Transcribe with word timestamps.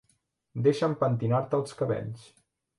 Deixa'm 0.67 0.95
pentinar-te 1.05 1.61
els 1.61 1.79
cabells. 1.83 2.29